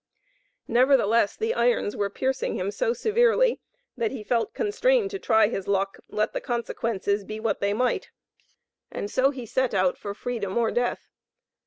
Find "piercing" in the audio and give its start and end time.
2.09-2.55